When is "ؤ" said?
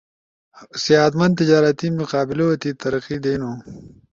0.73-0.77